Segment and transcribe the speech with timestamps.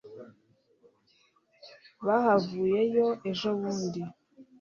[2.05, 4.01] bahavuyeyo ejobundi